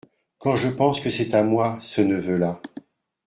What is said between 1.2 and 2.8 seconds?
à moi, ce neveu-là!…